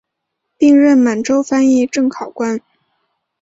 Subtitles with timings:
[0.57, 2.59] 并任满洲翻译正考官。